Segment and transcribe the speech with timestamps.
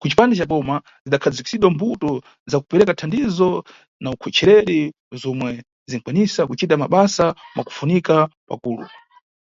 [0.00, 0.76] Kucipande ca boma,
[1.06, 2.10] zidakhazikisidwa mbuto
[2.50, 3.48] za kupereka thandizo
[4.02, 4.80] na ukhochereri,
[5.22, 5.50] zomwe
[5.90, 8.14] zinʼkwanisa kucita basa mwakufunika
[8.48, 8.86] pakufu.